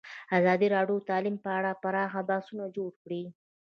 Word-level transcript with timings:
ازادي 0.37 0.67
راډیو 0.75 0.97
د 1.01 1.05
تعلیم 1.09 1.35
په 1.45 1.49
اړه 1.57 1.71
پراخ 1.83 2.13
بحثونه 2.29 2.65
جوړ 2.75 2.91
کړي. 3.03 3.23